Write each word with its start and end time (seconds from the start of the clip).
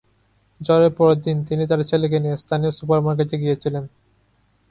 ঝড়ের 0.61 0.91
পরের 0.97 1.19
দিন 1.21 1.37
তিনি 1.47 1.63
তার 1.69 1.81
ছেলেকে 1.83 2.17
নিয়ে 2.19 2.37
স্থানীয় 2.37 2.71
সুপারমার্কেটে 2.71 3.35
গিয়েছিলেন। 3.37 3.83